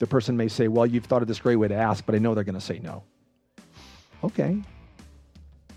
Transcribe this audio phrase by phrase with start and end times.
[0.00, 2.18] the person may say, Well, you've thought of this great way to ask, but I
[2.18, 3.04] know they're going to say no.
[4.24, 4.60] Okay.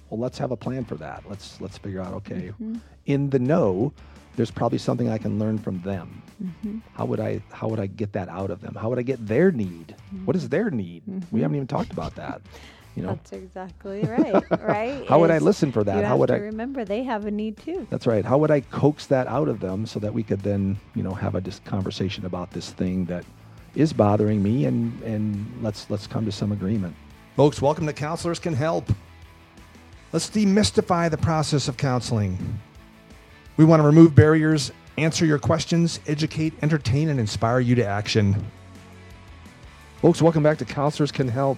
[0.10, 1.24] Well, let's have a plan for that.
[1.30, 2.14] Let's let's figure out.
[2.16, 2.76] Okay, Mm-hmm.
[3.06, 3.94] in the no,
[4.36, 6.22] there's probably something I can learn from them.
[6.44, 6.80] Mm-hmm.
[6.94, 8.76] How would I how would I get that out of them?
[8.76, 9.96] How would I get their need?
[10.26, 11.04] What is their need?
[11.32, 12.42] We haven't even talked about that.
[12.96, 14.44] You know, That's exactly right.
[14.62, 15.04] right?
[15.10, 16.04] How would I listen for that?
[16.04, 17.88] How have would to I- remember they have a need too?
[17.90, 18.24] That's right.
[18.24, 21.14] How would I coax that out of them so that we could then, you know,
[21.16, 23.26] have a dis- conversation about this thing that
[23.76, 26.96] is bothering me and and let's let's come to some agreement.
[27.36, 28.92] Folks, welcome to Counselors Can Help.
[30.12, 32.60] Let's demystify the process of counseling.
[33.58, 38.36] We want to remove barriers, answer your questions, educate, entertain, and inspire you to action.
[40.02, 41.58] Folks, welcome back to Counselors Can Help.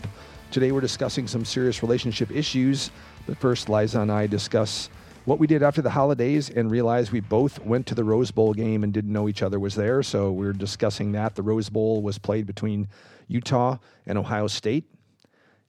[0.51, 2.91] Today we're discussing some serious relationship issues,
[3.27, 4.89] but first, Liza and I discuss
[5.25, 8.53] what we did after the holidays and realized we both went to the Rose Bowl
[8.53, 10.01] game and didn't know each other was there.
[10.03, 11.35] So we're discussing that.
[11.35, 12.87] The Rose Bowl was played between
[13.27, 14.85] Utah and Ohio State.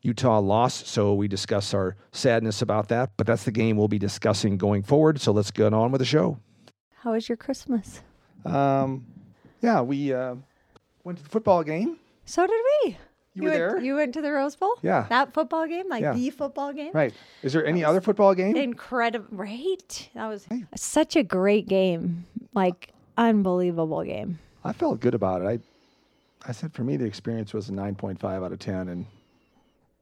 [0.02, 3.10] Utah lost, so we discuss our sadness about that.
[3.16, 5.20] But that's the game we'll be discussing going forward.
[5.20, 6.38] So let's get on with the show.
[7.00, 8.02] How was your Christmas?
[8.44, 9.06] Um,
[9.62, 10.36] yeah, we uh,
[11.02, 11.98] went to the football game.
[12.24, 12.98] So did we.
[13.36, 13.80] You were went, there?
[13.80, 14.72] You went to the Rose Bowl?
[14.82, 15.06] Yeah.
[15.10, 15.88] That football game?
[15.88, 16.14] Like Yeah.
[16.14, 16.90] the football game?
[16.94, 17.12] Right.
[17.42, 18.56] Is there any other football game?
[18.56, 19.26] Incredible.
[19.30, 20.08] Right?
[20.14, 22.24] That was such a great game.
[22.54, 24.38] Like, unbelievable game.
[24.64, 25.46] I felt good about it.
[26.44, 29.06] I, I said for me the experience was a 9.5 out of 10 and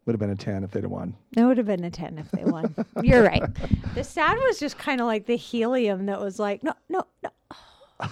[0.06, 1.14] would have been a 10 if they'd have won.
[1.36, 2.74] It would have been a 10 if they won.
[3.02, 3.42] You're right.
[3.94, 7.30] The sad was just kind of like the helium that was like, no, no, no.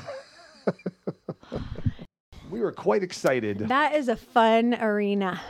[2.53, 3.59] We were quite excited.
[3.61, 5.41] That is a fun arena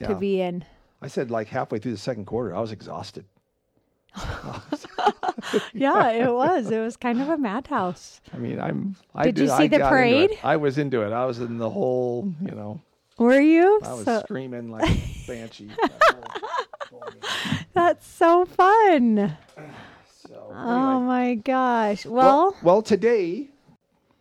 [0.00, 0.08] Yeah.
[0.08, 0.64] to be in.
[1.02, 3.26] I said like halfway through the second quarter, I was exhausted.
[5.72, 6.70] Yeah, it was.
[6.70, 8.20] It was kind of a madhouse.
[8.34, 8.96] I mean, I'm.
[9.14, 9.90] I Did you I see the into it.
[9.90, 10.30] parade?
[10.42, 11.12] I was into it.
[11.12, 12.32] I was in the whole.
[12.40, 12.80] You know,
[13.18, 13.80] Were you?
[13.84, 14.88] I was So- screaming like
[15.26, 15.68] banshee.
[15.80, 16.02] that
[16.90, 17.12] whole- whole
[17.74, 19.36] that's so fun.
[20.28, 22.04] So, Oh my gosh.
[22.04, 23.48] well, Well, well, today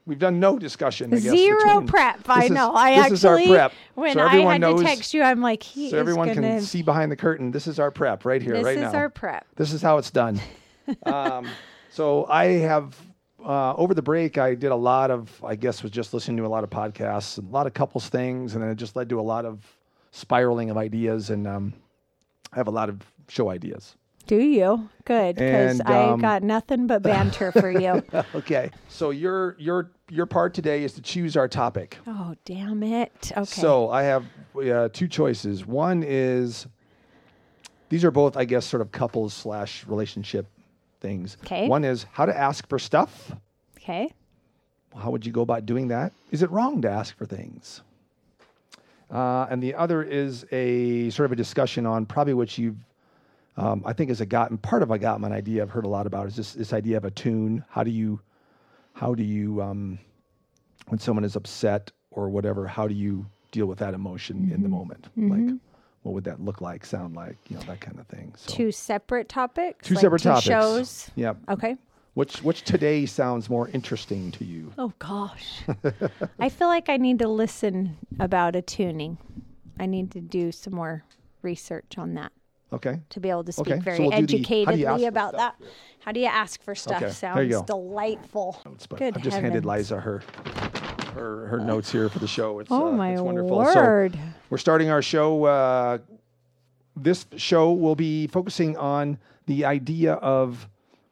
[0.05, 1.13] we've done no discussion.
[1.13, 2.29] I guess, zero between- prep.
[2.29, 2.73] I is- know.
[2.73, 3.71] I this actually, is our prep.
[3.95, 6.41] when So I everyone had knows- to text you, I'm like, he so everyone gonna.
[6.41, 7.51] can see behind the curtain.
[7.51, 8.81] This is our prep right here, this right now.
[8.83, 9.45] This is our prep.
[9.55, 10.39] This is how it's done.
[11.05, 11.47] um,
[11.89, 12.95] so I have
[13.43, 14.37] uh, over the break.
[14.37, 17.37] I did a lot of, I guess, was just listening to a lot of podcasts,
[17.37, 19.63] and a lot of couples things, and then it just led to a lot of
[20.11, 21.29] spiraling of ideas.
[21.29, 21.73] And um,
[22.53, 23.95] I have a lot of show ideas.
[24.27, 24.89] Do you?
[25.05, 28.03] Good, because And, I um, got nothing but banter for you.
[28.35, 28.71] Okay.
[28.89, 31.97] So your your your part today is to choose our topic.
[32.07, 33.31] Oh, damn it.
[33.31, 33.43] Okay.
[33.45, 34.25] So I have
[34.55, 35.65] uh, two choices.
[35.65, 36.65] One is
[37.89, 40.47] these are both, I guess, sort of couples slash relationship
[41.01, 41.37] things.
[41.43, 41.67] Okay.
[41.67, 43.31] One is how to ask for stuff.
[43.77, 44.11] okay.
[44.97, 46.13] How would you go about doing that?
[46.31, 47.81] Is it wrong to ask for things?
[49.11, 52.77] Uh, and the other is a sort of a discussion on probably what you've,
[53.57, 56.05] um, I think, is a gotten part of a Gottman idea I've heard a lot
[56.07, 57.63] about is this this idea of attune.
[57.69, 58.19] How do you,
[58.93, 59.99] how do you, um,
[60.87, 64.69] when someone is upset or whatever, how do you deal with that emotion in the
[64.69, 65.07] moment?
[65.15, 65.55] Like,
[66.03, 68.33] what would that look like, sound like, you know, that kind of thing.
[68.37, 69.87] So Two separate topics.
[69.87, 70.45] two like separate two topics.
[70.45, 71.11] Shows.
[71.15, 71.37] Yep.
[71.49, 71.77] Okay.
[72.13, 74.71] Which which today sounds more interesting to you?
[74.77, 75.61] Oh gosh.
[76.39, 79.17] I feel like I need to listen about attuning.
[79.79, 81.03] I need to do some more
[81.41, 82.31] research on that
[82.73, 82.99] Okay.
[83.09, 84.99] to be able to speak Okay, so very we'll do the- how do you ask
[85.01, 85.55] educatedly about that.
[85.99, 87.01] How do you ask for stuff?
[87.01, 87.63] Okay, Sounds there you go.
[87.63, 88.59] delightful.
[88.89, 89.91] But Good I've just handed heavens.
[89.91, 90.23] Liza her
[91.13, 92.59] her, her notes here for the show.
[92.59, 93.57] It's, Oh uh, my it's wonderful.
[93.59, 94.13] word.
[94.13, 95.45] So we're starting our show.
[95.45, 95.99] Uh,
[96.97, 100.67] this show will be focusing on the idea of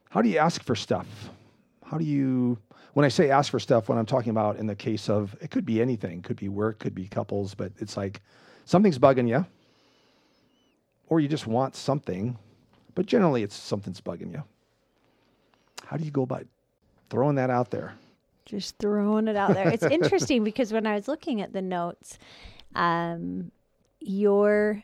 [0.09, 1.07] how do you ask for stuff?
[1.85, 2.57] How do you,
[2.93, 5.51] when I say ask for stuff, what I'm talking about in the case of, it
[5.51, 8.21] could be anything, could be work, could be couples, but it's like
[8.65, 9.45] something's bugging you,
[11.13, 12.35] or you just want something,
[12.95, 14.43] but generally it's something's bugging you.
[15.85, 16.47] How do you go about
[17.11, 17.93] throwing that out there?
[18.47, 19.69] Just throwing it out there.
[19.69, 22.17] It's interesting because when I was looking at the notes,
[22.73, 23.51] um,
[23.99, 24.81] your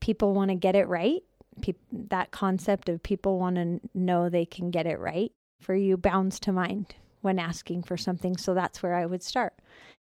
[0.00, 1.22] people want to get it right.
[1.62, 5.30] Peop that concept of people want to know they can get it right
[5.60, 8.36] for you bounds to mind when asking for something.
[8.36, 9.52] So that's where I would start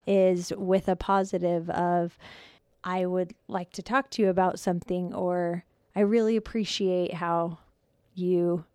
[0.07, 2.17] is with a positive of
[2.83, 5.63] I would like to talk to you about something or
[5.95, 7.59] I really appreciate how
[8.15, 8.65] you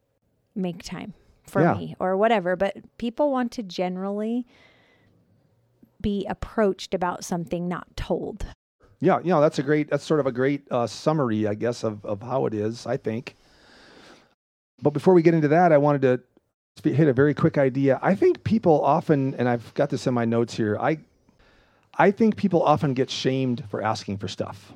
[0.54, 1.14] make time
[1.44, 1.74] for Yeah.
[1.74, 2.56] me or whatever.
[2.56, 4.46] But people want to generally
[6.00, 8.46] be approached about something, not told.
[9.00, 11.84] Yeah, you know, that's a great, that's sort of a great uh, summary, I guess,
[11.84, 13.36] of, of how it is, I think.
[14.82, 16.02] But before we get into that, I wanted
[16.82, 17.98] to hit a very quick idea.
[18.02, 20.98] I think people often, and I've got this in my notes here, I,
[21.98, 24.72] I think people often get shamed for asking for stuff.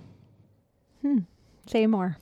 [1.02, 1.20] Hmm.
[1.66, 2.16] Say more.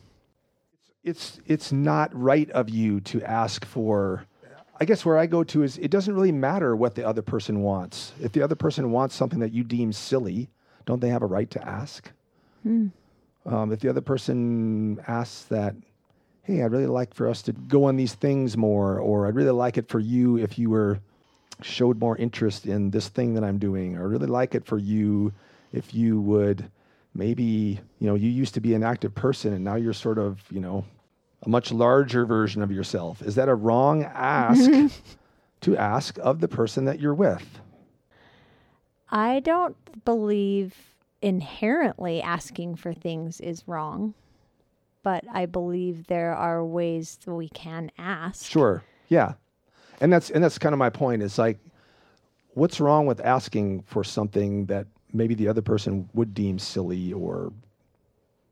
[1.03, 4.27] It's it's not right of you to ask for
[4.79, 7.61] I guess where I go to is it doesn't really matter what the other person
[7.61, 8.13] wants.
[8.21, 10.49] If the other person wants something that you deem silly,
[10.87, 12.11] don't they have a right to ask?
[13.45, 15.75] Um, if the other person asks that,
[16.43, 19.51] hey, I'd really like for us to go on these things more, or I'd really
[19.51, 21.01] like it for you if you were
[21.65, 24.79] showed more interest in this thing that I'm doing, or I'd really like it for
[24.79, 25.33] you
[25.73, 26.71] if you would
[27.15, 30.41] maybe, you know, you used to be an active person and now you're sort of,
[30.51, 30.85] you know,
[31.43, 33.23] a much larger version of yourself.
[33.23, 34.87] Is that a wrong ask mm-hmm.
[35.63, 37.61] to ask of the person that you're with?
[39.11, 40.75] I don't believe
[41.23, 44.15] inherently asking for things is wrong,
[45.03, 48.47] but I believe there are ways that we can ask.
[48.47, 48.85] Sure.
[49.09, 49.35] Yeah.
[50.01, 51.23] And that's and that's kind of my point.
[51.23, 51.59] Is like
[52.55, 57.53] what's wrong with asking for something that maybe the other person would deem silly or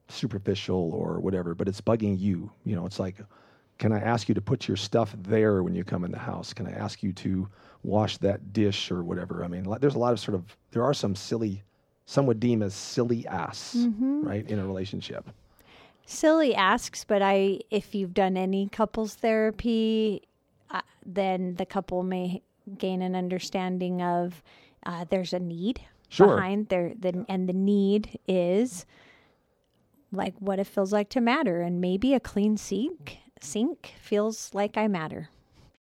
[0.08, 2.50] superficial or whatever, but it's bugging you.
[2.64, 3.16] You know, it's like
[3.78, 6.52] can I ask you to put your stuff there when you come in the house?
[6.52, 7.48] Can I ask you to
[7.84, 9.44] wash that dish or whatever?
[9.44, 11.62] I mean, there's a lot of sort of there are some silly
[12.04, 14.26] some would deem as silly asks, mm-hmm.
[14.26, 15.28] right, in a relationship.
[16.06, 20.22] Silly asks, but I if you've done any couples therapy,
[20.70, 22.42] uh, then the couple may
[22.78, 24.42] gain an understanding of
[24.84, 25.80] uh, there's a need
[26.10, 26.36] Sure.
[26.36, 28.86] behind there, the, and the need is
[30.10, 34.76] like what it feels like to matter, and maybe a clean sink sink feels like
[34.76, 35.28] I matter.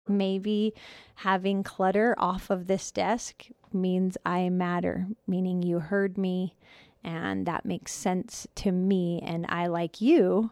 [0.07, 0.75] Maybe
[1.17, 6.55] having clutter off of this desk means I matter, meaning you heard me
[7.03, 10.51] and that makes sense to me and I like you.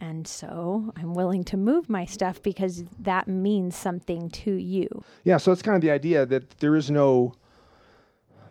[0.00, 5.04] And so I'm willing to move my stuff because that means something to you.
[5.24, 7.34] Yeah, so it's kind of the idea that there is no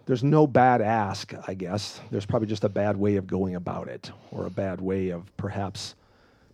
[0.06, 2.01] there's no bad ask, I guess.
[2.10, 5.36] There's probably just a bad way of going about it or a bad way of
[5.38, 5.94] perhaps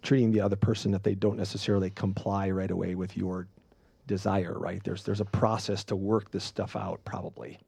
[0.01, 3.47] treating the other person that they don't necessarily comply right away with your
[4.07, 4.83] desire, right?
[4.83, 7.59] There's there's a process to work this stuff out probably.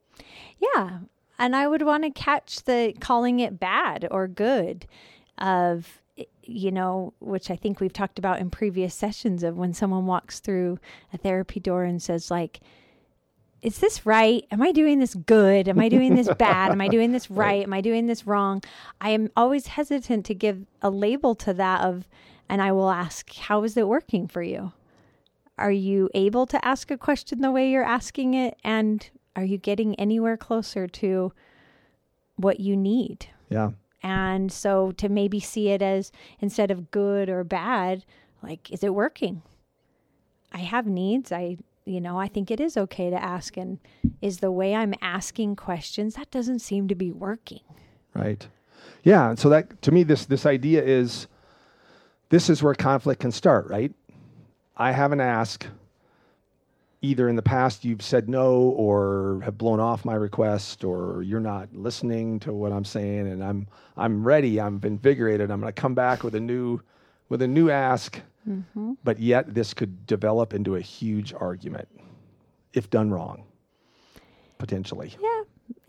[0.60, 1.00] Yeah.
[1.40, 4.88] And I would want to catch the calling it bad or good
[5.38, 6.02] of,
[6.48, 10.40] you know, which I think we've talked about in previous sessions of when someone walks
[10.40, 10.80] through
[11.14, 12.60] a therapy door and says, like,
[13.62, 14.46] is this right?
[14.52, 15.68] Am I doing this good?
[15.68, 16.72] Am I doing this bad?
[16.72, 17.64] Am I doing this right?
[17.64, 18.64] Am I doing this wrong?
[19.02, 22.08] I am always hesitant to give a label to that of,
[22.48, 24.74] and I will ask, how is it working for you?
[25.58, 28.58] Are you able to ask a question the way you're asking it?
[28.64, 31.34] And are you getting anywhere closer to
[32.36, 33.28] what you need?
[33.50, 33.72] Yeah.
[34.04, 38.06] And so to maybe see it as instead of good or bad,
[38.44, 39.42] like, is it working?
[40.52, 41.32] I have needs.
[41.32, 43.58] I, you know, I think it is okay to ask.
[43.58, 43.80] And
[44.22, 47.62] is the way I'm asking questions, that doesn't seem to be working.
[48.14, 48.48] Right.
[49.04, 49.30] Yeah.
[49.30, 51.28] And so that to me, this this idea is
[52.30, 53.94] this is where conflict can start, right?
[54.76, 55.66] I have an ask.
[57.04, 61.40] Either in the past you've said no or have blown off my request or you're
[61.40, 65.94] not listening to what I'm saying and I'm I'm ready, I'm invigorated, I'm gonna come
[65.94, 66.82] back with a new
[67.30, 68.20] with a new ask.
[68.50, 68.94] Mm-hmm.
[69.04, 71.88] But yet this could develop into a huge argument
[72.74, 73.44] if done wrong.
[74.58, 75.14] Potentially.
[75.22, 75.42] Yeah.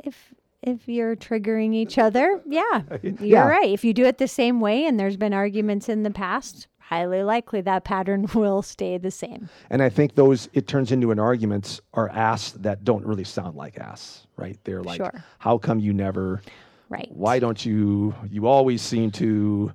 [0.05, 3.49] If, if you're triggering each other, yeah, you're Yeah.
[3.49, 3.71] right.
[3.71, 7.23] If you do it the same way and there's been arguments in the past, highly
[7.23, 9.49] likely that pattern will stay the same.
[9.69, 13.57] And I think those it turns into an arguments are asks that don't really sound
[13.57, 14.59] like asks, right?
[14.65, 15.23] They're like, Sure.
[15.39, 16.41] how come you never?
[16.89, 17.11] Right.
[17.13, 18.15] Why don't you?
[18.31, 19.73] You always seem to.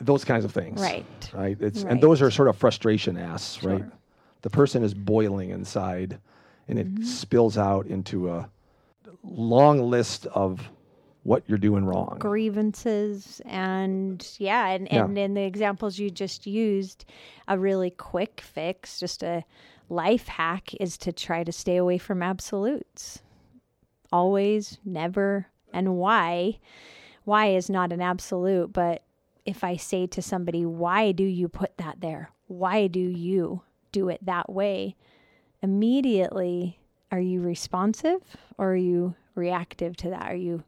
[0.00, 1.04] Those kinds of things, Right.
[1.34, 1.56] Right.
[1.60, 1.92] It's Right.
[1.92, 3.78] and those are sort of frustration asks, right?
[3.80, 3.92] Sure.
[4.42, 6.18] The person is boiling inside,
[6.68, 7.02] and Mm-hmm.
[7.02, 8.48] it spills out into a
[9.22, 10.68] long list of
[11.26, 12.16] what you're doing wrong.
[12.20, 15.04] grievances and yeah and, Yeah.
[15.04, 17.04] and in the examples you just used
[17.48, 19.44] a really quick fix just a
[19.88, 23.20] life hack is to try to stay away from absolutes.
[24.12, 26.58] Always never and why?
[27.24, 29.02] Why is not an absolute but
[29.44, 32.30] if i say to somebody why do you put that there?
[32.48, 34.94] Why do you do it that way?
[35.62, 36.78] Immediately
[37.10, 40.30] are you responsive or are you reactive to that?
[40.30, 40.62] Are you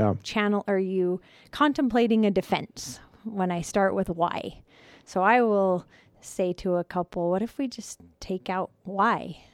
[0.00, 0.14] Yeah.
[0.22, 4.62] channel are you contemplating a defense when I start with why?
[5.04, 5.84] So I will
[6.20, 9.44] say to a couple, what if we just take out why?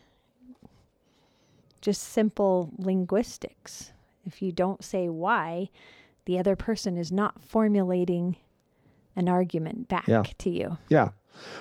[1.80, 3.92] Just simple linguistics.
[4.24, 5.70] If you don't say why,
[6.24, 8.36] the other person is not formulating
[9.14, 10.24] an argument back Yeah.
[10.38, 10.78] to you.
[10.88, 11.10] Yeah.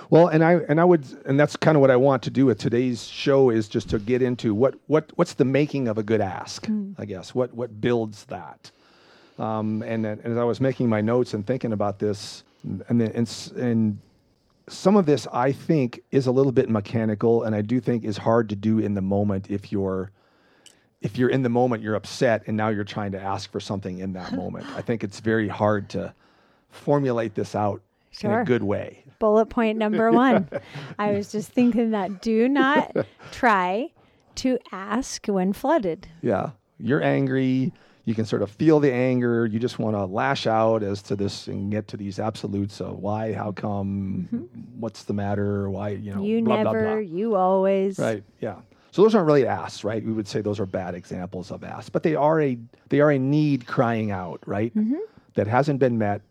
[0.08, 2.46] Well, and I and I would and that's kind of what I want to do
[2.46, 6.02] with today's show is just to get into what what what's the making of a
[6.02, 6.94] good ask, mm.
[6.98, 7.34] I guess.
[7.34, 8.70] What what builds that?
[9.38, 12.44] Um, and, and as I was making my notes and thinking about this,
[12.88, 13.98] and, and and
[14.68, 18.16] some of this I think is a little bit mechanical, and I do think is
[18.16, 20.10] hard to do in the moment if you're
[21.02, 23.98] if you're in the moment, you're upset, and now you're trying to ask for something
[23.98, 24.66] in that moment.
[24.74, 26.14] I think it's very hard to
[26.70, 28.32] formulate this out sure.
[28.32, 29.04] in a good way.
[29.18, 30.48] Bullet point number one.
[30.98, 32.94] I was just thinking that do not
[33.32, 33.90] try
[34.36, 36.08] to ask when flooded.
[36.22, 36.50] Yeah.
[36.78, 37.72] You're angry.
[38.06, 39.46] You can sort of feel the anger.
[39.46, 42.98] You just want to lash out as to this and get to these absolutes of
[42.98, 44.80] why, how come, mm-hmm.
[44.80, 47.00] what's the matter, why, you know, you blah, never, blah, blah.
[47.00, 47.98] you always.
[47.98, 48.22] Right.
[48.40, 48.56] Yeah.
[48.92, 50.02] So those aren't really asks, right?
[50.02, 52.56] We would say those are bad examples of asks, but they are a
[52.88, 54.74] they are a need crying out, right?
[54.74, 55.00] Mm-hmm.
[55.34, 56.22] That hasn't been met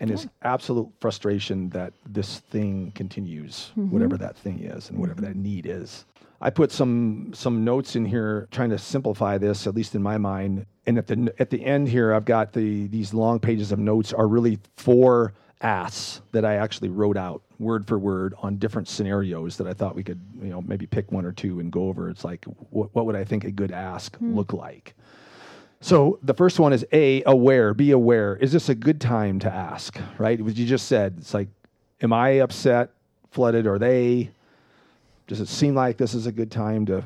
[0.00, 3.90] and is absolute frustration that this thing continues, mm-hmm.
[3.90, 6.04] whatever that thing is and whatever that need is.
[6.40, 10.18] I put some some notes in here trying to simplify this, at least in my
[10.18, 10.66] mind.
[10.86, 14.12] And at the at the end here, I've got the these long pages of notes
[14.12, 19.56] are really four asks that I actually wrote out word for word on different scenarios
[19.56, 22.08] that I thought we could, you know, maybe pick one or two and go over.
[22.08, 24.36] It's like, what, what would I think a good ask mm.
[24.36, 24.94] look like?
[25.80, 28.36] So the first one is A, aware, be aware.
[28.36, 30.40] Is this a good time to ask, right?
[30.40, 31.48] What you just said, it's like,
[32.02, 32.90] am I upset,
[33.30, 34.30] flooded, or they?
[35.28, 37.04] Does it seem like this is a good time to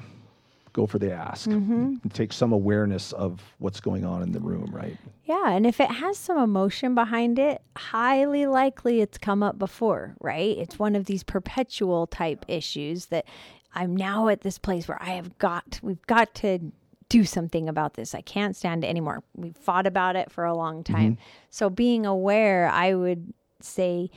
[0.73, 1.97] go for the ask mm-hmm.
[2.03, 4.97] and take some awareness of what's going on in the room, right?
[5.25, 5.51] Yeah.
[5.51, 10.57] And if it has some emotion behind it, highly likely it's come up before, right?
[10.57, 13.27] It's one of these perpetual type issues that
[13.75, 16.73] I'm now at this place where I have got, we've got to
[17.09, 18.15] do something about this.
[18.15, 19.23] I can't stand it anymore.
[19.37, 21.13] We've fought about it for a long time.
[21.13, 21.23] Mm-hmm.
[21.51, 24.11] So being aware, I would say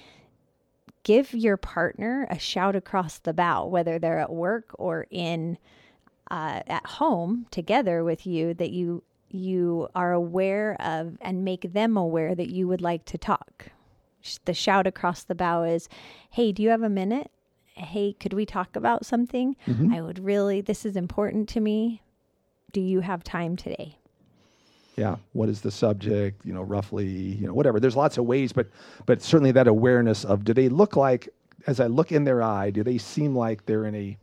[1.06, 5.58] give your partner a shout across the bow, whether they're at work or in
[6.30, 11.96] uh, at home together with you, that you you are aware of and make them
[11.96, 13.68] aware that you would like to talk.
[14.46, 15.88] The shout across the bow is,
[16.32, 17.32] "Hey, do you have a minute?
[17.76, 19.56] Hey, could we talk about something?
[19.68, 19.94] Mm-hmm.
[19.94, 20.62] I would really.
[20.62, 22.02] This is important to me
[22.76, 24.00] do you have time today?
[24.96, 25.18] Yeah.
[25.34, 26.46] What is the subject?
[26.46, 27.80] You know, roughly, you know, whatever.
[27.80, 28.68] There's lots of ways, but
[29.06, 31.30] but certainly that awareness of do they look like
[31.68, 34.18] as I look in their eye, do they seem like they're in a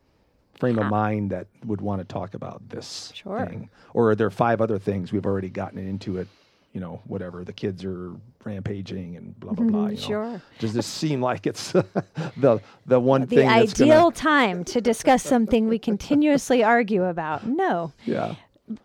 [0.59, 3.45] frame of mind that would want to talk about this sure.
[3.47, 3.69] thing?
[3.95, 6.29] Or are there five other things we've already gotten into it?
[6.73, 8.13] You know, whatever the kids are
[8.45, 9.81] rampaging and blah blah blah.
[9.89, 9.95] Mm-hmm.
[9.95, 10.01] Know?
[10.01, 10.43] Sure.
[10.59, 11.73] Does this seem like it's
[12.39, 13.49] the the one the thing?
[13.49, 17.47] The ideal time to discuss something we continuously argue about?
[17.47, 17.93] No.
[18.07, 18.37] Yeah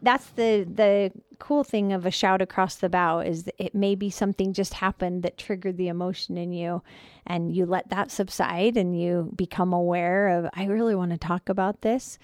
[0.02, 4.10] that's the the cool thing of a shout across the bow is it may be
[4.10, 6.82] something just happened that triggered the emotion in you
[7.26, 11.50] and you let that subside and you become aware of I really want to talk
[11.50, 12.18] about this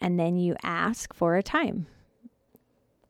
[0.00, 1.86] and then you ask for a time.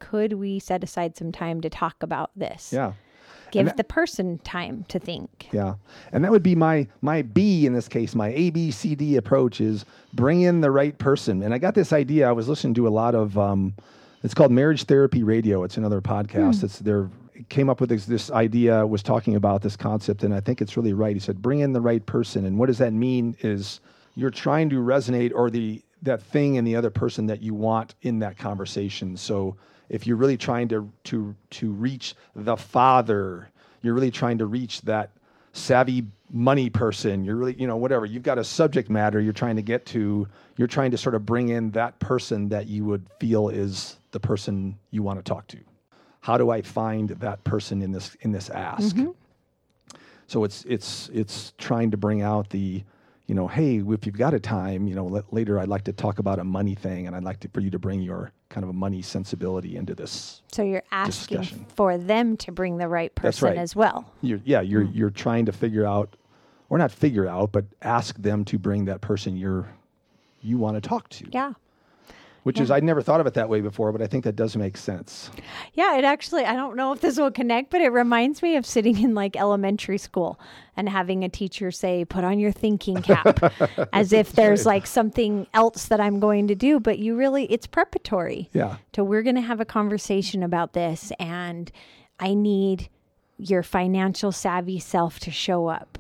[0.01, 2.73] Could we set aside some time to talk about this?
[2.73, 2.95] Yeah
[3.51, 5.49] give that, the person time to think.
[5.53, 5.75] Yeah,
[6.13, 8.15] and that would be my my B in this case.
[8.15, 11.43] My A B C D approach is bring in the right person.
[11.43, 12.29] And I got this idea.
[12.29, 13.37] I was listening to a lot of.
[13.39, 13.75] Um,
[14.23, 15.65] it's called Marriage Therapy Radio.
[15.65, 16.57] It's another podcast.
[16.57, 16.65] Mm.
[16.65, 17.09] It's their
[17.49, 18.87] came up with this, this idea.
[18.87, 21.17] Was talking about this concept, and I think it's really right.
[21.17, 23.37] He said, "Bring in the right person." And what does that mean?
[23.41, 23.81] Is
[24.15, 27.95] you're trying to resonate or the that thing in the other person that you want
[28.03, 29.17] in that conversation.
[29.17, 29.57] So
[29.91, 33.51] if you're really trying to to to reach the father,
[33.83, 35.11] you're really trying to reach that
[35.53, 39.57] savvy money person you're really you know whatever you've got a subject matter you're trying
[39.57, 43.05] to get to you're trying to sort of bring in that person that you would
[43.19, 45.59] feel is the person you want to talk to
[46.21, 49.11] how do i find that person in this in this ask mm-hmm.
[50.29, 52.83] so it's it's it's trying to bring out the
[53.31, 56.19] you know, hey, if you've got a time, you know, later I'd like to talk
[56.19, 58.71] about a money thing, and I'd like to, for you to bring your kind of
[58.71, 60.43] a money sensibility into this.
[60.51, 61.67] So you're asking discussion.
[61.77, 63.57] for them to bring the right person right.
[63.57, 64.13] as well.
[64.21, 64.97] You're, yeah, you're mm.
[64.97, 66.17] you're trying to figure out,
[66.71, 69.73] or not figure out, but ask them to bring that person you're
[70.43, 71.27] you want to talk to.
[71.31, 71.53] Yeah
[72.43, 72.65] which yeah.
[72.65, 74.77] is I'd never thought of it that way before, but I think that does make
[74.77, 75.31] sense.
[75.75, 78.67] Yeah, it actually I don't know if this will connect, but it reminds me of
[78.67, 80.39] sitting in like elementary school
[80.77, 83.41] and having a teacher say, "Put on your thinking cap,"
[83.93, 87.67] as if there's like something else that I'm going to do, but you really it's
[87.67, 88.49] preparatory.
[88.53, 88.77] Yeah.
[88.93, 91.71] To we're going to have a conversation about this and
[92.19, 92.89] I need
[93.39, 95.99] your financial savvy self to show up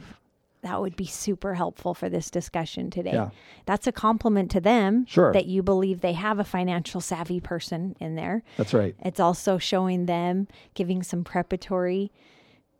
[0.62, 3.12] that would be super helpful for this discussion today.
[3.12, 3.30] Yeah.
[3.66, 5.32] That's a compliment to them sure.
[5.32, 8.42] that you believe they have a financial savvy person in there.
[8.56, 8.94] That's right.
[9.02, 12.12] It's also showing them, giving some preparatory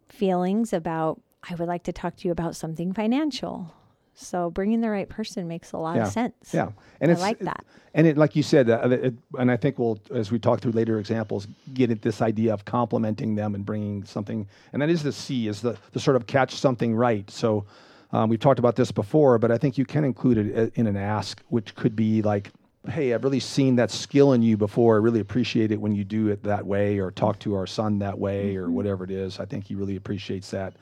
[0.09, 3.75] feelings about I would like to talk to you about something financial.
[4.15, 6.07] So bringing the right person makes a lot Yeah.
[6.07, 6.53] of sense.
[6.53, 7.65] Yeah, and I it's like that.
[7.95, 10.73] And it, like you said, uh, it, and I think we'll, as we talk through
[10.73, 14.47] later examples, get at this idea of complementing them and bringing something.
[14.73, 17.29] And that is the C, is the, the sort of catch something right.
[17.31, 17.65] So
[18.13, 20.87] um, we've talked about this before, but I think you can include it uh, in
[20.87, 22.51] an ask, which could be like,
[22.89, 24.95] "Hey, I've really seen that skill in you before.
[24.97, 27.99] I really appreciate it when you do it that way, or talk to our son
[28.01, 29.41] that way, or whatever it is.
[29.41, 30.75] I think he really appreciates that."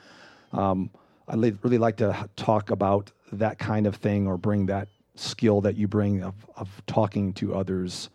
[0.53, 0.91] Um,
[1.29, 5.77] I really like to talk about that kind of thing or bring that skill that
[5.77, 8.09] you bring of, of talking to others.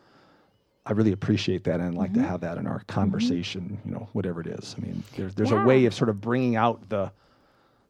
[0.85, 2.27] I really appreciate that and like to mm-hmm.
[2.27, 4.75] have that in our conversation, you know, whatever it is.
[4.77, 7.11] I mean, there's, there's a way of sort of bringing out the,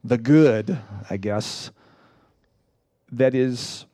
[0.03, 0.77] the good,
[1.09, 1.71] I guess,
[3.11, 3.85] that is,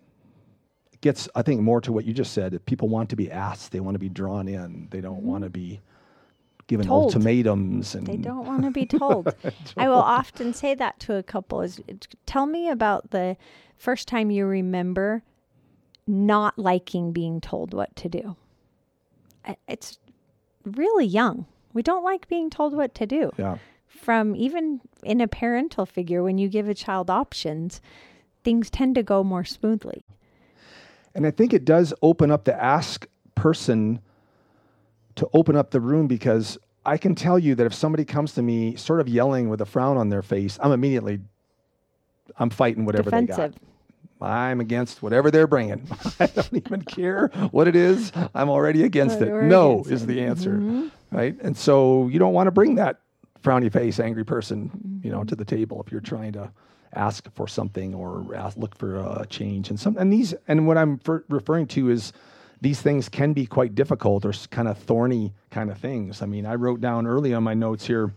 [1.02, 2.54] gets, I think, more to what you just said.
[2.54, 5.28] That People want to be asked, they want to be drawn in, they don't mm-hmm.
[5.28, 5.80] want to be
[6.70, 7.06] given Told.
[7.06, 7.96] ultimatums.
[7.96, 9.36] And They don't want to be told.
[9.78, 11.82] I will often say that to a couple is
[12.26, 13.36] tell me about the
[13.76, 15.24] first time you remember
[16.08, 18.38] not liking being told what to do.
[19.68, 20.00] It's
[20.64, 21.48] really young.
[21.74, 23.32] We don't like being told what to do.
[23.38, 23.58] Yeah.
[23.88, 27.82] From even in a parental figure, when you give a child options,
[28.44, 30.06] things tend to go more smoothly.
[31.16, 34.00] And I think it does open up the ask person
[35.20, 38.42] to open up the room because I can tell you that if somebody comes to
[38.42, 41.20] me sort of yelling with a frown on their face, I'm immediately
[42.38, 43.54] I'm fighting whatever they Defensive.
[43.54, 43.62] got.
[44.22, 45.88] I'm against whatever they're bringing.
[46.20, 48.12] I don't even care what it is.
[48.34, 49.30] I'm already against it.
[49.30, 50.08] No against is it.
[50.08, 50.88] the answer, mm-hmm.
[51.12, 51.36] right?
[51.42, 53.00] And so you don't want to bring that
[53.44, 56.52] frowny face, angry person, you know, to the table if you're trying to
[56.94, 59.70] ask for something or ask, look for a change.
[59.70, 61.00] And some and these and what I'm
[61.30, 62.14] referring to is
[62.62, 66.22] these things can be quite difficult or kind of thorny kind of things.
[66.22, 68.12] I mean, I wrote down early on my notes here.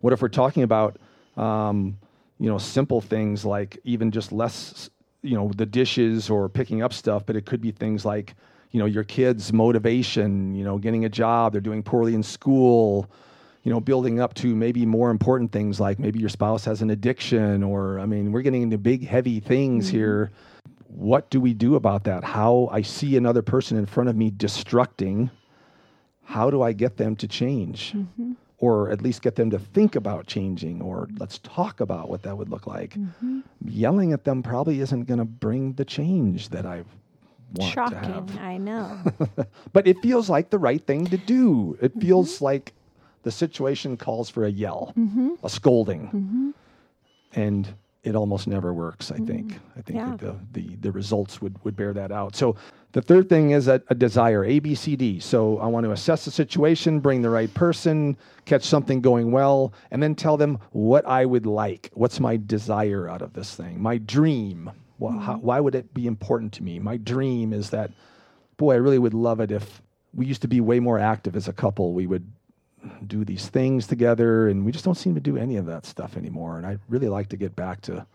[0.00, 0.98] What if we're talking about,
[1.36, 1.98] um,
[2.38, 4.90] you know, simple things like even just less,
[5.22, 8.34] you know, the dishes or picking up stuff, but it could be things like,
[8.70, 13.08] you know, your kids' motivation, you know, getting a job, they're doing poorly in school,
[13.62, 16.90] you know, building up to maybe more important things like maybe your spouse has an
[16.90, 20.32] addiction, or I mean, we're getting into big, heavy things here.
[20.94, 22.22] What do we do about that?
[22.22, 25.30] How I see another person in front of me destructing,
[26.24, 27.92] how do I get them to change?
[27.92, 28.32] Mm-hmm.
[28.58, 32.36] Or at least get them to think about changing, or let's talk about what that
[32.38, 32.94] would look like.
[32.94, 33.40] Mm-hmm.
[33.64, 36.84] Yelling at them probably isn't going to bring the change that I
[37.54, 39.00] want to have Shocking, I know.
[39.72, 41.76] but it feels like the right thing to do.
[41.80, 42.00] It mm-hmm.
[42.06, 42.72] feels like
[43.24, 44.94] the situation calls for a yell,
[45.42, 46.54] a scolding,
[47.32, 49.10] and it almost never works.
[49.12, 49.52] I think.
[49.52, 49.78] Mm-hmm.
[49.78, 50.16] I think Yeah.
[50.16, 52.34] the, the the results would would bear that out.
[52.36, 52.56] So
[52.92, 55.18] the third thing is a, a desire, A, B, C, D.
[55.20, 59.72] So I want to assess the situation, bring the right person, catch something going well,
[59.90, 61.90] and then tell them what I would like.
[61.94, 63.80] What's my desire out of this thing?
[63.80, 64.70] My dream.
[64.98, 65.46] Well, how, mm-hmm.
[65.46, 66.78] why would it be important to me?
[66.78, 67.90] My dream is that
[68.56, 69.82] boy, I really would love it if
[70.14, 71.94] we used to be way more active as a couple.
[71.94, 72.30] We would
[73.06, 76.16] do these things together, and we just don't seem to do any of that stuff
[76.16, 76.58] anymore.
[76.58, 78.06] And I'd really like to get back to,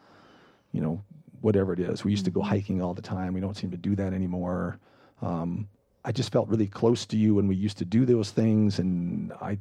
[0.71, 1.03] you know,
[1.41, 2.03] whatever it is.
[2.03, 3.34] We used to go hiking all the time.
[3.34, 4.80] We don't seem to do that anymore.
[5.21, 5.67] Um,
[6.03, 9.32] I just felt really close to you when we used to do those things, and
[9.41, 9.58] I,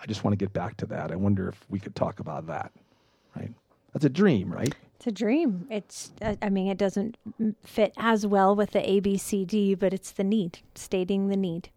[0.00, 1.12] I just want to get back to that.
[1.12, 2.72] I wonder if we could talk about that.
[3.36, 3.52] Right?
[3.92, 4.74] That's a dream, right?
[4.96, 5.66] It's a dream.
[5.70, 7.16] It's, I mean, it doesn't
[7.64, 11.36] fit as well with the A, B, C, D, but it's the need, stating the
[11.36, 11.70] need,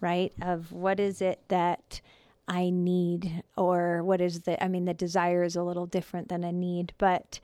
[0.00, 0.32] right?
[0.40, 2.00] Of what is it that
[2.46, 6.44] I need, or what is the, I mean, the desire is a little different than
[6.44, 7.40] a need, but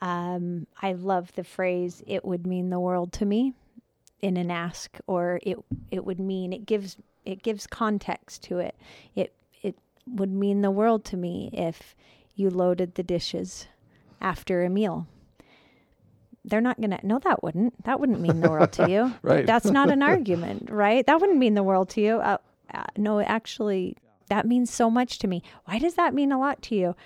[0.00, 3.54] um, I love the phrase, it would mean the world to me
[4.20, 5.58] in an ask, or it,
[5.90, 8.74] it would mean, it gives, it gives context to it.
[9.14, 11.96] It, it would mean the world to me if
[12.34, 13.68] you loaded the dishes
[14.20, 15.06] after a meal.
[16.44, 17.84] They're not going to, no, that wouldn't.
[17.84, 19.14] That wouldn't mean the world to you.
[19.22, 19.46] Right.
[19.46, 21.06] That's not an argument, right?
[21.06, 22.16] That wouldn't mean the world to you.
[22.16, 22.38] Uh,
[22.74, 23.96] uh, no, actually,
[24.28, 25.42] that means so much to me.
[25.66, 26.96] Why does that mean a lot to you?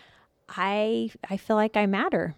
[0.49, 2.35] I I feel like I matter.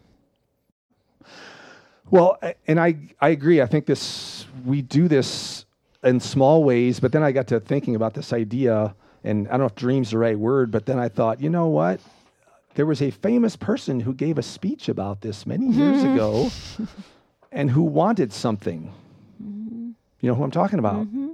[2.11, 3.61] Well, and I I agree.
[3.61, 5.67] I think this we do this
[6.03, 9.61] in small ways, but then I got to thinking about this idea, and I don't
[9.61, 12.01] know if "dream's" the right word, but then I thought, you know what?
[12.79, 16.15] There was a famous person who gave a speech about this many years hmm.
[16.15, 16.49] ago,
[17.53, 18.95] and who wanted something.
[19.43, 19.91] Mm-hmm.
[20.21, 21.09] You know who I'm talking about?
[21.09, 21.31] Mm-hmm.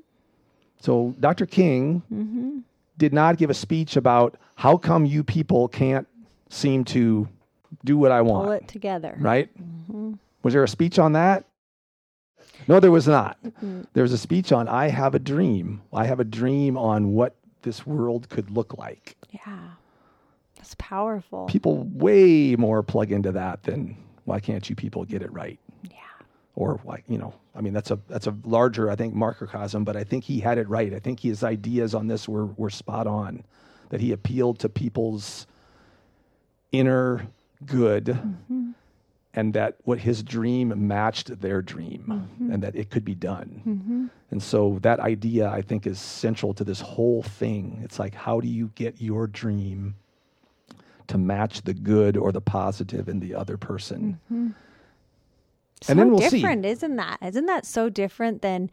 [0.80, 1.44] So Dr.
[1.44, 2.60] King mm-hmm.
[2.96, 6.08] did not give a speech about how come you people can't
[6.48, 7.28] seem to
[7.84, 9.14] do what I want Pull it together.
[9.18, 9.50] right?
[10.42, 11.44] Was there a speech on that?
[12.66, 13.36] No, there was not.
[13.92, 15.82] There was a speech on I have a dream.
[15.92, 19.18] I have a dream on what this world could look like.
[19.28, 19.58] Yeah.
[20.64, 21.46] It's powerful.
[21.46, 25.58] People way more plug into that than why can't you people get it right?
[25.90, 25.98] yeah.
[26.56, 29.96] Or why, you know, I mean, that's a that's a larger, I think, microcosm, but
[29.96, 30.94] I think he had it right.
[30.94, 33.44] I think his ideas on this were were spot on.
[33.90, 35.46] That he appealed to people's
[36.72, 37.26] inner
[37.66, 38.70] good Mm-hmm.
[39.34, 42.52] and that what his dream matched their dream Mm-hmm.
[42.52, 44.10] and that it could be done.
[44.30, 47.80] And so that idea I think is central to this whole thing.
[47.84, 49.94] It's like how do you get your dream
[51.08, 54.18] to match the good or the positive in the other person?
[55.82, 56.38] so And then we'll see.
[56.38, 57.18] different, isn't that?
[57.22, 58.70] Isn't that so different than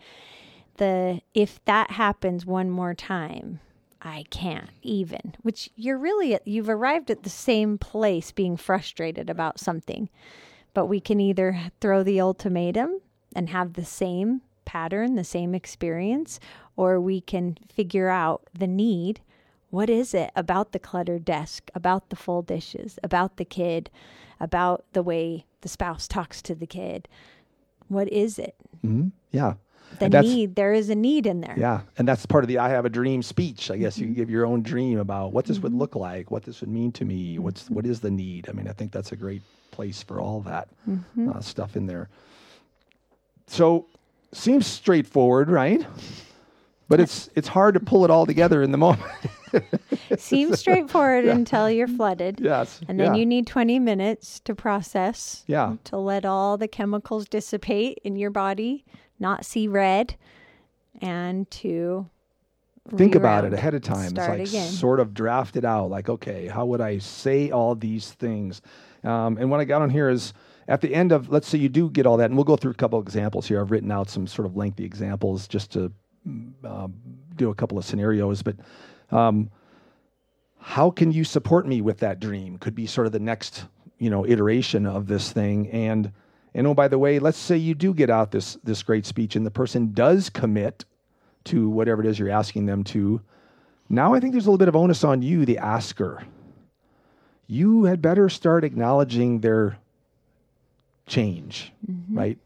[0.77, 3.59] the if that happens one more time,
[4.01, 5.35] I can't even.
[5.41, 10.09] Which you're really you've arrived at the same place being frustrated about something.
[10.73, 13.01] But we can either throw the ultimatum
[13.35, 16.39] and have the same pattern, the same experience,
[16.77, 19.19] or we can figure out the need.
[19.71, 23.89] What is it about the cluttered desk, about the full dishes, about the kid,
[24.39, 27.07] about the way the spouse talks to the kid?
[27.87, 28.55] What is it?
[28.81, 29.55] hmm Yeah.
[29.99, 31.55] The And need, there is a need in there.
[31.57, 33.69] Yeah, and that's part of the "I have a dream" speech.
[33.69, 36.43] I guess you can give your own dream about what this would look like, what
[36.43, 38.47] this would mean to me, what's what is the need.
[38.47, 40.69] I mean, I think that's a great place for all that
[41.29, 42.07] uh, stuff in there.
[43.47, 43.85] So,
[44.31, 45.85] seems straightforward, right?
[46.87, 49.11] But it's it's hard to pull it all together in the moment.
[50.17, 52.39] Seems straightforward until you're flooded.
[52.41, 53.19] yes, And then yeah.
[53.19, 55.75] you need 20 minutes to process, Yeah.
[55.85, 58.85] to let all the chemicals dissipate in your body,
[59.19, 60.15] not see red,
[61.01, 62.07] and to
[62.95, 64.07] think about it ahead of time.
[64.09, 64.67] It's like again.
[64.69, 65.89] sort of draft it out.
[65.89, 68.61] Like, okay, how would I say all these things?
[69.03, 70.33] Um, and what I got on here is
[70.67, 72.71] at the end of, let's say you do get all that, and we'll go through
[72.71, 73.59] a couple examples here.
[73.61, 75.91] I've written out some sort of lengthy examples just to
[76.63, 76.93] um,
[77.35, 78.55] do a couple of scenarios, but
[79.11, 79.49] um,
[80.59, 82.57] how can you support me with that dream?
[82.57, 83.65] Could be sort of the next,
[83.97, 85.69] you know, iteration of this thing.
[85.71, 86.11] And
[86.53, 89.35] and oh, by the way, let's say you do get out this this great speech,
[89.35, 90.85] and the person does commit
[91.45, 93.21] to whatever it is you're asking them to.
[93.89, 96.23] Now I think there's a little bit of onus on you, the asker.
[97.47, 99.77] You had better start acknowledging their
[101.07, 101.73] change,
[102.09, 102.37] right?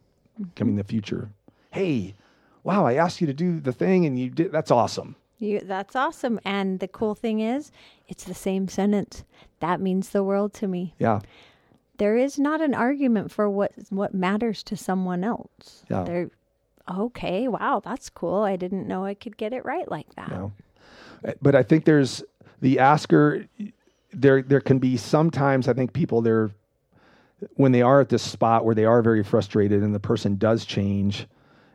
[0.56, 1.30] Coming in the future.
[1.70, 2.14] Hey,
[2.64, 5.14] wow, I asked you to do the thing and you did that's awesome.
[5.38, 6.40] You, that's awesome.
[6.44, 7.70] And the cool thing is,
[8.08, 9.24] it's the same sentence.
[9.60, 10.94] That means the world to me.
[10.98, 11.20] Yeah.
[11.98, 15.84] There is not an argument for what what matters to someone else.
[15.90, 16.04] Yeah.
[16.04, 16.30] They're
[16.94, 17.48] okay.
[17.48, 18.42] Wow, that's cool.
[18.42, 20.30] I didn't know I could get it right like that.
[20.30, 20.52] know.
[21.26, 22.22] Uh, But I think there's
[22.60, 23.46] the asker.
[24.12, 26.50] There, there can be sometimes I think people they're
[27.54, 30.64] when they are at this spot where they are very frustrated and the person does
[30.64, 31.26] change,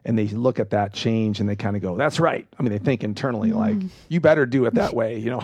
[0.06, 2.72] and they look at that change and they kind of go, "That's right." I mean,
[2.72, 3.56] they think internally mm.
[3.56, 3.78] like,
[4.10, 5.44] "You better do it that way," you know.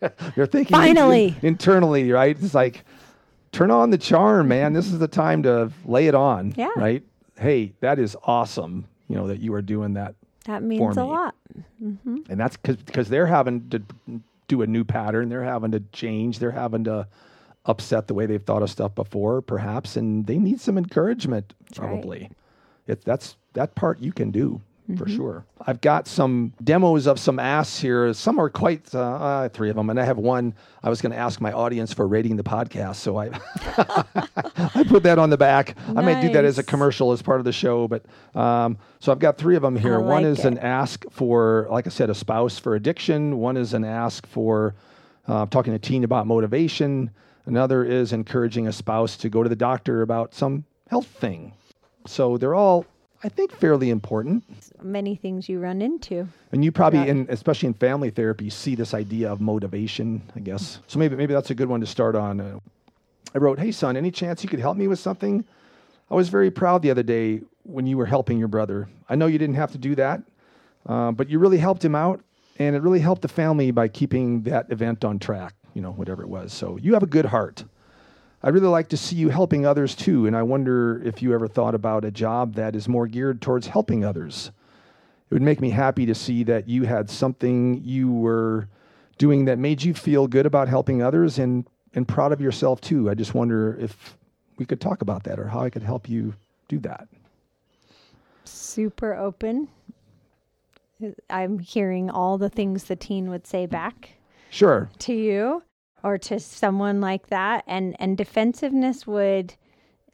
[0.36, 1.36] they're thinking in- Finally.
[1.42, 2.36] internally, right?
[2.40, 2.84] It's like,
[3.52, 4.72] turn on the charm, man.
[4.72, 6.70] This is the time to lay it on, Yeah.
[6.76, 7.02] right?
[7.38, 8.86] Hey, that is awesome.
[9.08, 11.06] You know that you are doing that That means a me.
[11.06, 11.34] lot.
[11.82, 12.18] Mm-hmm.
[12.28, 13.82] and that's because they're having to
[14.48, 17.06] do a new pattern they're having to change they're having to
[17.66, 21.76] upset the way they've thought of stuff before perhaps and they need some encouragement right.
[21.76, 22.30] probably
[22.86, 24.60] it, that's that part you can do
[24.96, 25.44] for sure.
[25.66, 28.14] I've got some demos of some asks here.
[28.14, 31.12] Some are quite uh, uh, three of them and i have one i was going
[31.12, 33.26] to ask my audience for rating the podcast so i
[34.74, 35.76] i put that on the back.
[35.88, 39.12] I might do that as a commercial as part of the show but um, so
[39.12, 40.00] i've got three of them here.
[40.00, 43.38] One like is an ask for, like I said, a spouse for addiction.
[43.38, 44.74] One is an ask for
[45.26, 47.10] uh, talking to a teen about motivation.
[47.44, 51.52] Another is encouraging a spouse to go to the doctor about some health thing.
[52.06, 52.86] So they're all,
[53.24, 54.44] I think, fairly important.
[54.82, 56.28] Many things you run into.
[56.52, 57.06] And you probably, Yeah.
[57.06, 60.78] in, especially in family therapy, see this idea of motivation, I guess.
[60.86, 62.40] So maybe, maybe that's a good one to start on.
[62.40, 62.60] Uh,
[63.34, 65.44] I wrote, Hey, son, any chance you could help me with something?
[66.10, 68.88] I was very proud the other day when you were helping your brother.
[69.08, 70.22] I know you didn't have to do that,
[70.86, 72.20] uh, but you really helped him out,
[72.58, 76.22] and it really helped the family by keeping that event on track, you know, whatever
[76.22, 76.52] it was.
[76.54, 77.64] So you have a good heart.
[78.42, 81.48] I'd really like to see you helping others too, and I wonder if you ever
[81.48, 84.52] thought about a job that is more geared towards helping others.
[85.30, 88.68] It would make me happy to see that you had something you were
[89.18, 93.10] doing that made you feel good about helping others and, and proud of yourself too.
[93.10, 94.16] I just wonder if
[94.56, 96.34] we could talk about that or how I could help you
[96.68, 97.08] do that.
[98.44, 99.68] Super open.
[101.28, 104.10] I'm hearing all the things the teen would say back
[104.50, 104.88] Sure.
[105.00, 105.62] to you
[106.02, 109.54] or to someone like that and and defensiveness would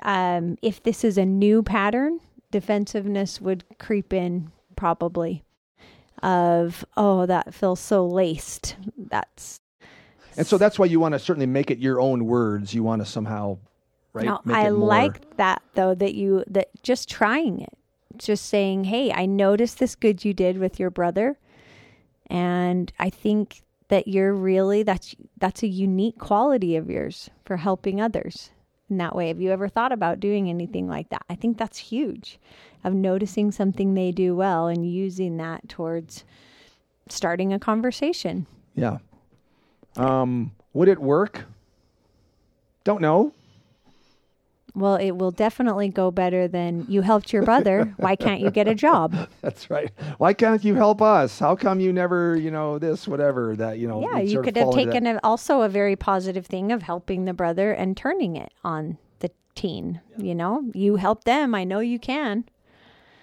[0.02, 2.20] um if this is a new pattern
[2.50, 5.42] defensiveness would creep in probably
[6.22, 9.60] of oh that feels so laced that's
[10.36, 12.74] And so that's why you want to certainly make it your own words.
[12.74, 13.58] You want to somehow,
[14.12, 14.26] right?
[14.26, 17.76] No, I like that though that you that just trying it,
[18.16, 21.38] just saying, "Hey, I noticed this good you did with your brother,
[22.28, 23.62] and I think
[23.94, 28.50] that you're really that's that's a unique quality of yours for helping others
[28.90, 29.28] in that way.
[29.28, 31.22] Have you ever thought about doing anything like that?
[31.30, 32.40] I think that's huge,
[32.82, 36.24] of noticing something they do well and using that towards
[37.08, 38.48] starting a conversation.
[38.74, 38.98] Yeah.
[39.96, 41.44] Um, would it work?
[42.82, 43.32] Don't know.
[44.74, 47.94] Well, it will definitely go better than you helped your brother.
[47.96, 49.14] Why can't you get a job?
[49.40, 49.90] That's right.
[50.18, 51.38] Why can't you help us?
[51.38, 54.00] How come you never, you know, this, whatever that, you know?
[54.00, 57.72] Yeah, you could have taken a, also a very positive thing of helping the brother
[57.72, 60.00] and turning it on the teen.
[60.16, 61.54] You know, you help them.
[61.54, 62.44] I know you can.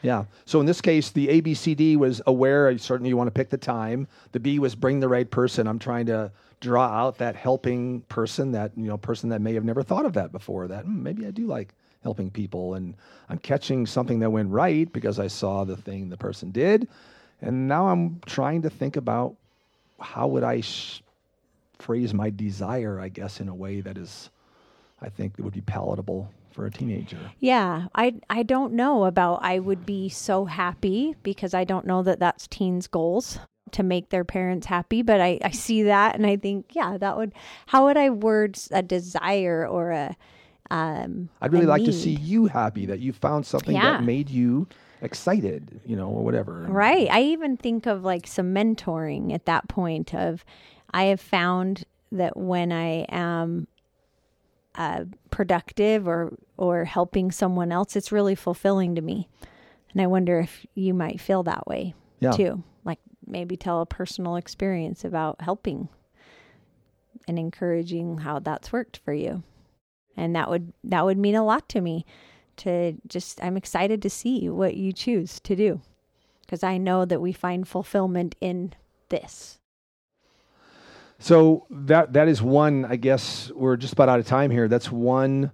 [0.01, 0.25] Yeah.
[0.45, 2.75] So in this case, the ABCD was aware.
[2.77, 4.07] Certainly, you want to pick the time.
[4.31, 5.67] The B was bring the right person.
[5.67, 9.63] I'm trying to draw out that helping person, that you know, person that may have
[9.63, 10.67] never thought of that before.
[10.67, 12.95] That "Hmm, maybe I do like helping people, and
[13.29, 16.87] I'm catching something that went right because I saw the thing the person did,
[17.41, 19.35] and now I'm trying to think about
[19.99, 21.03] how would I sh-
[21.77, 24.31] phrase my desire, I guess, in a way that is,
[24.99, 27.17] I think, it would be palatable for a teenager.
[27.39, 32.03] Yeah, I I don't know about I would be so happy because I don't know
[32.03, 33.39] that that's teens' goals
[33.71, 37.17] to make their parents happy, but I I see that and I think yeah, that
[37.17, 37.33] would
[37.67, 40.15] how would I word a desire or a
[40.69, 43.97] um I'd really like to see you happy that you found something Yeah.
[43.97, 44.67] that made you
[45.01, 46.65] excited, you know, or whatever.
[46.69, 47.07] Right.
[47.11, 50.45] I even think of like some mentoring at that point of
[50.93, 53.67] I have found that when I am
[54.75, 59.27] uh, productive or or helping someone else, it's really fulfilling to me.
[59.91, 62.31] And I wonder if you might feel that way Yeah.
[62.31, 62.63] too.
[62.85, 65.89] Like maybe tell a personal experience about helping
[67.27, 69.43] and encouraging how that's worked for you.
[70.17, 72.05] And that would that would mean a lot to me
[72.57, 75.81] to just I'm excited to see what you choose to do
[76.41, 78.73] because I know that we find fulfillment in
[79.09, 79.59] this.
[81.21, 82.83] So that that is one.
[82.83, 84.67] I guess we're just about out of time here.
[84.67, 85.51] That's one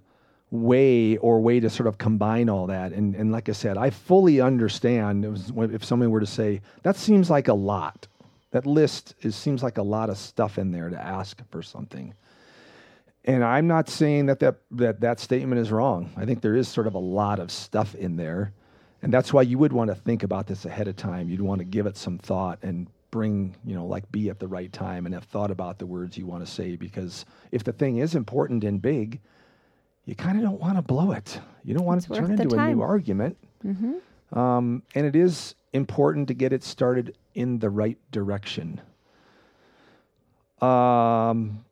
[0.50, 2.92] way or way to sort of combine all that.
[2.92, 5.26] And and like I said, I fully understand.
[5.26, 8.08] If somebody were to say that seems like a lot.
[8.50, 12.14] That list is seems like a lot of stuff in there to ask for something.
[13.26, 16.10] And I'm not saying that that, that that statement is wrong.
[16.16, 18.54] I think there is sort of a lot of stuff in there.
[19.02, 21.28] And that's why you would want to think about this ahead of time.
[21.28, 24.48] You'd want to give it some thought and bring, you know, like be at the
[24.48, 26.76] right time and have thought about the words you want to say.
[26.76, 29.20] Because if the thing is important and big,
[30.04, 31.40] you kind of don't want to blow it.
[31.64, 33.36] You don't want It's it to turn into a new argument.
[34.32, 38.80] Um, and it is important to get it started in the right direction.
[40.60, 41.64] Um,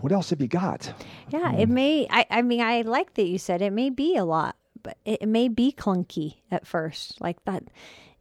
[0.00, 0.92] what else have you got?
[1.28, 2.06] Yeah, it may.
[2.10, 5.22] I, I mean, I like that you said it may be a lot, but it,
[5.22, 7.20] it may be clunky at first.
[7.20, 7.64] Like that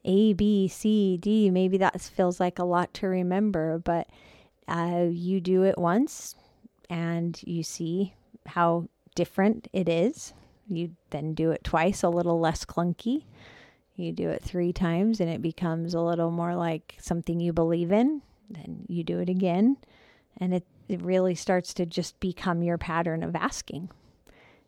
[0.06, 4.08] A, B, C, D, maybe that feels like a lot to remember, but
[4.68, 6.36] uh, you do it once
[6.90, 8.14] and you see
[8.46, 10.34] how different it is.
[10.68, 13.26] You then do it twice, a little less clunky.
[13.96, 17.92] You do it three times and it becomes a little more like something you believe
[17.92, 18.22] in.
[18.50, 19.78] Then you do it again
[20.38, 23.90] and it, it really starts to just become your pattern of asking.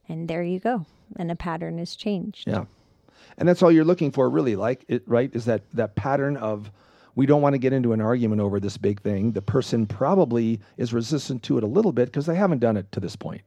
[0.10, 0.86] And there you go.
[1.15, 2.48] And a pattern is changed.
[2.48, 2.65] Yeah.
[3.38, 5.30] And that's all you're looking for, really, like it, right?
[5.34, 6.72] Is that that pattern of
[7.15, 9.32] we don't want to get into an argument over this big thing.
[9.32, 12.91] The person probably is resistant to it a little bit because they haven't done it
[12.94, 13.41] to this point,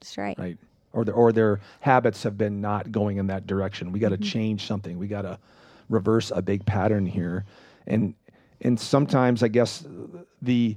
[0.00, 0.38] That's right.
[0.38, 0.58] right?
[0.92, 3.92] Or the, or their habits have been not going in that direction.
[3.92, 4.24] We got to mm-hmm.
[4.24, 4.98] change something.
[4.98, 5.38] We got to
[5.88, 7.44] reverse a big pattern here,
[7.86, 8.14] and
[8.62, 9.84] and sometimes I guess
[10.40, 10.76] the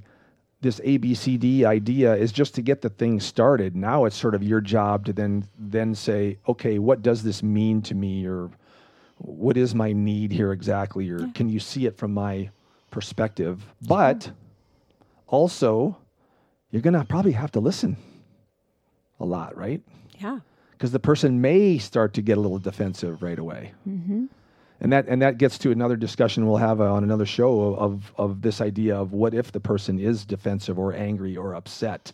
[0.62, 3.74] this ABCD idea is just to get the thing started.
[3.74, 7.80] Now it's sort of your job to then then say, okay, what does this mean
[7.82, 8.50] to me, or
[9.18, 12.50] what is my need here exactly, or can you see it from my
[12.90, 13.64] perspective?
[13.80, 14.30] But
[15.26, 15.96] also,
[16.70, 17.96] you're gonna probably have to listen
[19.18, 19.80] a lot, right?
[20.18, 20.40] Yeah.
[20.72, 23.72] because the person may start to get a little defensive right away.
[23.88, 24.26] Mm-hmm.
[24.80, 28.42] And that and that gets to another discussion we'll have on another show of of
[28.42, 32.12] this idea of what if the person is defensive or angry or upset,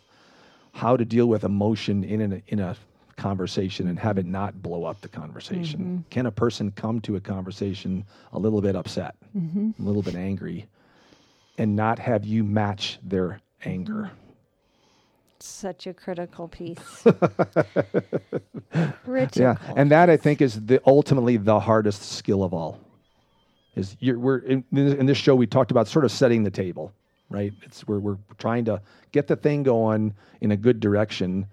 [0.72, 2.76] how to deal with emotion in an, in a
[3.16, 5.81] conversation and have it not blow up the conversation.
[5.81, 5.96] Mm-hmm.
[6.11, 9.70] Can a person come to a conversation a little bit upset, mm-hmm.
[9.81, 10.66] a little bit angry,
[11.57, 14.11] and not have you match their anger?
[15.46, 16.78] Such a critical piece.
[19.04, 19.42] Critical.
[19.42, 22.80] Yeah, and that I think is the ultimately the hardest skill of all.
[23.74, 26.92] Is you're, we're in, in this show we talked about sort of setting the table.
[27.30, 27.52] right?
[27.62, 28.80] It's we're we're trying to
[29.12, 31.46] get the thing going in a good direction,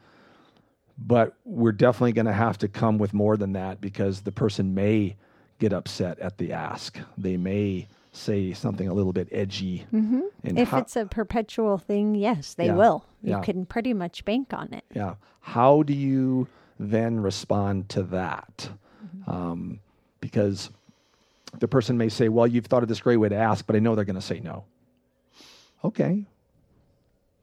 [0.97, 4.73] but we're definitely going to have to come with more than that because the person
[4.73, 5.15] may
[5.60, 6.99] get upset at the ask.
[7.17, 9.86] They may say something a little bit edgy.
[9.91, 10.21] Mm-hmm.
[10.43, 12.76] And if how- it's a perpetual thing, yes, they Yeah.
[12.76, 13.06] will.
[13.23, 13.41] You Yeah.
[13.41, 14.86] can pretty much bank on it.
[14.93, 15.15] Yeah.
[15.41, 16.47] How do you
[16.80, 18.69] then respond to that?
[19.04, 19.30] Mm-hmm.
[19.32, 19.80] Um,
[20.21, 20.69] because
[21.60, 23.80] the person may say, Well, you've thought of this great way to ask, but I
[23.80, 24.65] know they're going to say no.
[25.84, 26.26] Okay.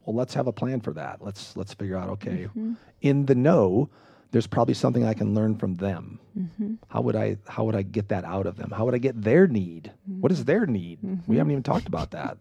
[0.05, 1.21] Well, let's have a plan for that.
[1.23, 2.09] Let's let's figure out.
[2.09, 2.73] Okay, Mm-hmm.
[3.01, 3.89] in the no,
[4.31, 6.19] there's probably something I can learn from them.
[6.37, 6.75] Mm-hmm.
[6.87, 8.71] How would I how would I get that out of them?
[8.71, 9.91] How would I get their need?
[10.05, 10.99] What is their need?
[11.27, 12.37] We haven't even talked about that.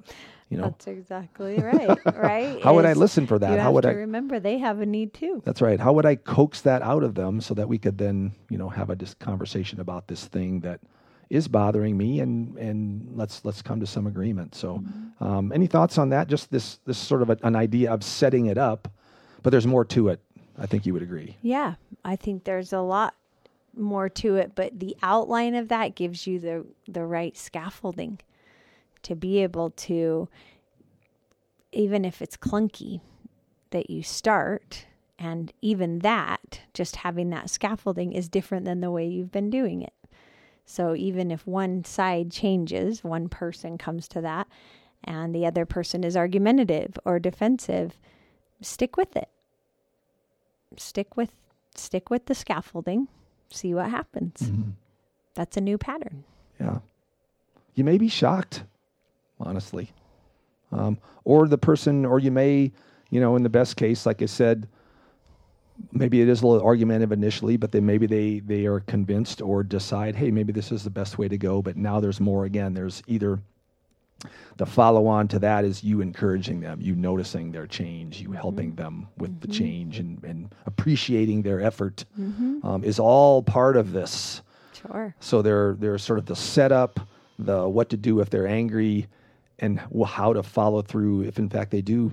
[0.48, 0.70] You know, Mm-hmm.
[0.72, 1.98] That's exactly right.
[2.16, 2.60] right?
[2.62, 3.58] how would I listen for that?
[3.58, 5.42] How have would to I remember they have a need too.
[5.44, 5.78] That's right.
[5.78, 8.68] How would I coax that out of them so that we could then, you know,
[8.68, 10.80] have a dis- conversation about this thing that
[11.30, 14.56] is bothering me, and and let's let's come to some agreement.
[14.56, 14.82] So,
[15.20, 16.26] um, any thoughts on that?
[16.26, 18.88] Just this this sort of a, an idea of setting it up,
[19.44, 20.20] but there's more to it.
[20.60, 21.36] I think you would agree.
[21.40, 23.14] Yeah, I think there's a lot
[23.74, 28.20] more to it, but the outline of that gives you the the right scaffolding
[29.02, 30.28] to be able to
[31.72, 33.00] even if it's clunky
[33.70, 34.86] that you start
[35.18, 39.80] and even that just having that scaffolding is different than the way you've been doing
[39.80, 39.94] it.
[40.66, 44.48] So even if one side changes, one person comes to that
[45.04, 47.98] and the other person is argumentative or defensive,
[48.60, 49.28] stick with it
[50.76, 51.32] stick with
[51.74, 53.08] stick with the scaffolding
[53.50, 54.50] see what happens
[55.34, 56.24] that's a new pattern
[56.60, 56.78] Yeah.
[57.74, 58.64] You may be shocked,
[59.38, 59.90] honestly.
[60.72, 62.72] Um, or the person, or you may,
[63.10, 64.68] you know, in the best case, like I said,
[65.92, 69.62] maybe it is a little argumentative initially, but then maybe they, they are convinced or
[69.62, 71.62] decide, hey, maybe this is the best way to go.
[71.62, 72.74] But now there's more again.
[72.74, 73.40] There's either
[74.56, 78.74] the follow on to that is you encouraging them, you noticing their change, you helping
[78.74, 79.58] them with the mm-hmm.
[79.58, 82.64] change and, and appreciating their effort mm-hmm.
[82.66, 84.42] um, is all part of this.
[84.74, 87.00] sure So they're they're sort of the setup,
[87.38, 89.06] the what to do if they're angry,
[89.58, 92.12] and how to follow through if in fact they do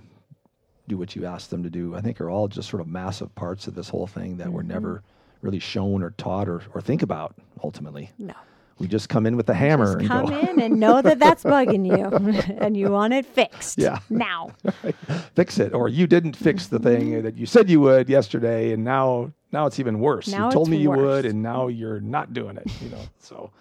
[0.87, 1.95] do what you ask them to do.
[1.95, 4.61] I think are all just sort of massive parts of this whole thing that were
[4.61, 4.71] mm-hmm.
[4.71, 5.03] never
[5.41, 8.09] really shown or taught or, or think about ultimately.
[8.17, 8.33] no
[8.79, 11.19] We just come in with a hammer just and come go in and know that
[11.19, 13.99] that's bugging you and you want it fixed Yeah.
[14.09, 14.51] now
[15.35, 18.83] fix it, or you didn't fix the thing that you said you would yesterday, and
[18.83, 20.27] now now it's even worse.
[20.27, 20.99] Now you told me you worse.
[20.99, 22.69] would, and now you're not doing it.
[22.81, 23.51] You know, so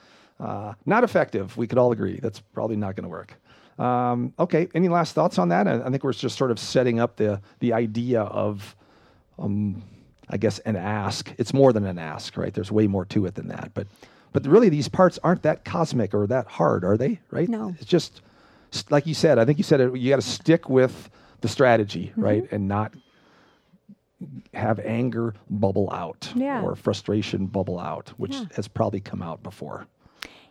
[0.41, 1.57] uh, not effective.
[1.57, 3.35] We could all agree that's probably not going to work.
[3.79, 5.69] Um, okay, any last thoughts on that?
[5.69, 8.75] I, I think we're just sort of setting up the the idea of,
[9.39, 9.83] um,
[10.29, 11.33] I guess, an ask.
[11.39, 12.53] It's more than an ask, right?
[12.53, 13.87] There's way more to it than that, but.
[14.37, 17.21] But really, these parts aren't that cosmic or that hard, are they?
[17.31, 17.49] Right?
[17.49, 17.75] No.
[17.81, 18.21] It's just
[18.91, 19.39] like you said.
[19.39, 19.97] I think you said it.
[19.97, 21.09] You got to stick with
[21.41, 22.21] the strategy, Mm-hmm.
[22.23, 22.93] right, and not
[24.53, 26.63] have anger bubble out Yeah.
[26.63, 28.45] or frustration bubble out, which Yeah.
[28.57, 29.87] has probably come out before.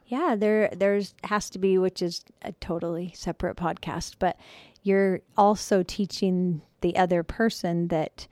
[0.07, 4.35] Yeah, there there's has to be, which is a totally separate podcast, but
[4.83, 8.27] you're also teaching the other person that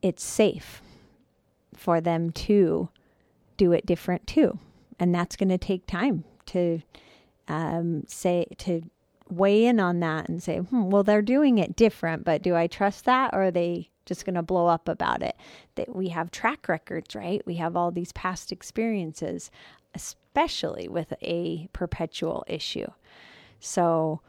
[0.00, 0.82] it's safe
[1.74, 2.88] for them to
[3.56, 4.58] do it different too.
[5.02, 6.80] And that's going to take time to
[7.48, 8.82] um, say, to
[9.28, 12.68] weigh in on that and say, hmm, well, they're doing it different, but do I
[12.68, 15.34] trust that or are they just going to blow up about it?
[15.74, 17.44] That we have track records, right?
[17.44, 19.50] We have all these past experiences,
[19.92, 22.86] especially with a perpetual issue.
[23.58, 24.20] So,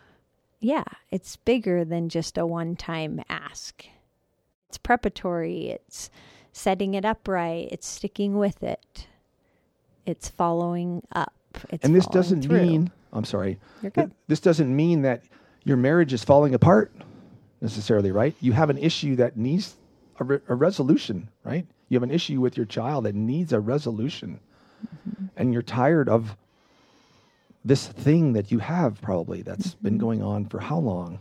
[0.60, 3.86] yeah, it's bigger than just a one time ask.
[4.70, 6.10] It's preparatory, it's
[6.52, 9.08] setting it up right, it's sticking with it,
[10.06, 11.34] it's following up.
[11.70, 12.62] It's and this doesn't through.
[12.62, 14.12] mean, I'm sorry, You're good.
[14.28, 15.24] this doesn't mean that
[15.64, 16.92] your marriage is falling apart
[17.62, 18.36] necessarily, right?
[18.42, 19.76] You have an issue that needs
[20.20, 21.66] a, re- a resolution, right?
[21.90, 24.40] You have an issue with your child that needs a resolution.
[25.08, 25.26] Mm-hmm.
[25.38, 26.36] And you're tired of
[27.64, 29.84] this thing that you have probably that's Mm-hmm.
[29.84, 31.20] been going on for how long?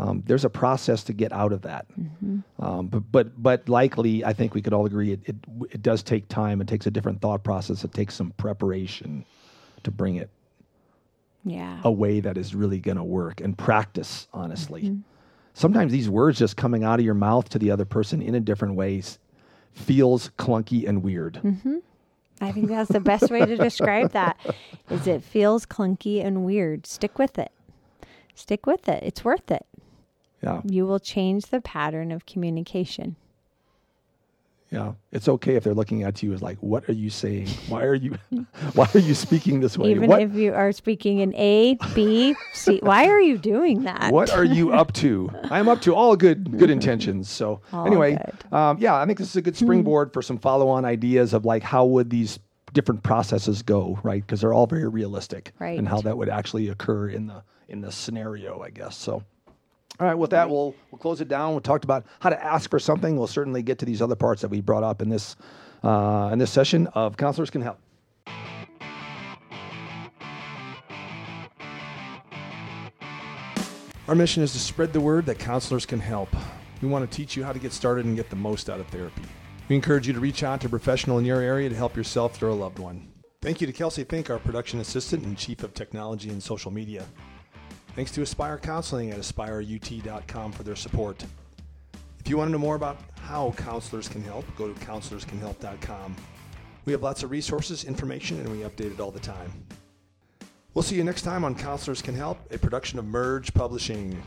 [0.00, 2.64] Um, there's a process to get out of that, Mm-hmm.
[2.64, 5.36] um, but but but likely, I think we could all agree it, it
[5.72, 6.60] it does take time.
[6.60, 7.82] It takes a different thought process.
[7.84, 9.24] It takes some preparation
[9.82, 10.30] to bring it
[11.44, 11.80] Yeah.
[11.82, 14.96] a way that is really going to work and practice honestly
[15.54, 18.40] sometimes these words just coming out of your mouth to the other person in a
[18.40, 19.18] different ways
[19.72, 21.40] feels clunky and weird
[22.40, 24.36] I think that's the best way to describe that.
[24.90, 26.86] Is it feels clunky and weird.
[26.86, 27.50] Stick with it.
[28.36, 29.02] Stick with it.
[29.02, 29.66] It's worth it.
[30.42, 33.16] Yeah You will change the pattern of communication.
[34.70, 37.48] Yeah, it's okay if they're looking at you as like, "What are you saying?
[37.70, 38.18] Why are you,
[38.74, 39.92] why are you speaking this way?
[39.92, 44.12] Even what, if you are speaking in A, B, C, why are you doing that?
[44.12, 45.30] what are you up to?
[45.50, 47.30] I am up to all good good intentions.
[47.30, 48.18] So All anyway,
[48.52, 51.62] um, yeah, I think this is a good springboard for some follow-on ideas of like
[51.62, 52.38] how would these
[52.74, 54.20] different processes go, right?
[54.20, 55.78] Because they're all very realistic, Right.
[55.78, 58.96] and how that would actually occur in the in the scenario, I guess.
[58.96, 59.22] So.
[60.00, 61.54] All right, with that, we'll we'll close it down.
[61.54, 63.16] We talked about how to ask for something.
[63.16, 65.34] We'll certainly get to these other parts that we brought up in this
[65.82, 67.78] uh, in this session of counselors can help.
[74.06, 76.30] Our mission is to spread the word that counselors can help.
[76.80, 78.86] We want to teach you how to get started and get the most out of
[78.86, 79.22] therapy.
[79.68, 82.40] We encourage you to reach out to a professional in your area to help yourself
[82.42, 83.06] or a loved one.
[83.42, 87.04] Thank you to Kelsey Fink, our production assistant and chief of technology and social media.
[87.98, 91.24] Thanks to Aspire Counseling at aspireut.com for their support.
[92.20, 96.14] If you want to know more about how counselors can help, go to counselorscanhelp.com.
[96.84, 99.50] We have lots of resources, information, and we update it all the time.
[100.74, 104.22] We'll see you next time on Counselors Can Help, a production of Merge Publishing.